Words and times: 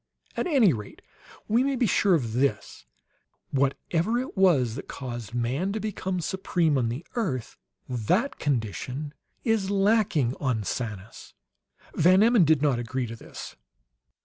"At 0.35 0.47
any 0.47 0.73
rate, 0.73 1.03
we 1.47 1.63
may 1.63 1.75
be 1.75 1.85
sure 1.85 2.15
of 2.15 2.33
this: 2.33 2.87
whatever 3.51 4.17
it 4.17 4.35
was 4.35 4.73
that 4.73 4.87
caused 4.87 5.35
man 5.35 5.71
to 5.73 5.79
become 5.79 6.21
supreme 6.21 6.75
on 6.75 6.89
the 6.89 7.05
earth, 7.13 7.55
that 7.87 8.39
condition 8.39 9.13
is 9.43 9.69
lacking 9.69 10.33
on 10.39 10.63
Sanus!" 10.63 11.35
Van 11.93 12.23
Emmon 12.23 12.45
did 12.45 12.63
not 12.63 12.79
agree 12.79 13.05
to 13.05 13.15
this. 13.15 13.55